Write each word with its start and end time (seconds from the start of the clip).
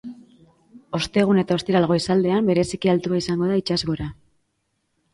Ostegun 0.99 1.41
eta 1.43 1.59
ostiral 1.59 1.87
goizaldean 1.93 2.51
bereiziki 2.53 2.95
altua 2.97 3.23
izango 3.23 3.55
da 3.55 3.63
itsasgora. 3.65 4.13